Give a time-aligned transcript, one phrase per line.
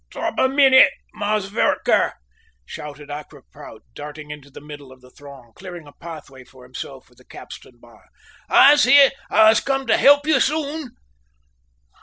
[0.11, 2.13] "'Top a minnit, Mass' V'reker!"
[2.65, 7.07] shouted Accra Prout, darting into the middle of the throng, clearing a pathway for himself
[7.07, 8.05] with the capstan bar.
[8.49, 10.95] "I'se here; I'se come help you soon!"